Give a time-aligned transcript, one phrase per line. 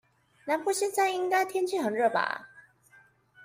[0.45, 2.49] 南部現在應該天氣很熱吧？